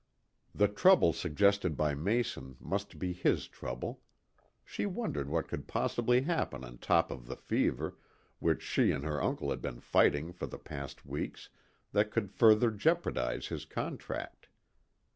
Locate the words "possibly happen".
5.67-6.63